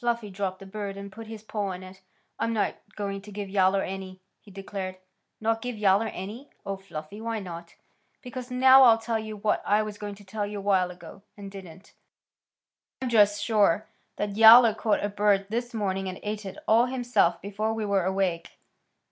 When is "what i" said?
9.36-9.84